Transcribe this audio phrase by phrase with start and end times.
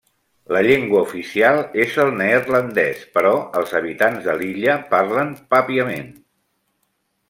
[0.55, 6.15] La llengua oficial és el neerlandès, però els habitants de l'illa parlen papiament.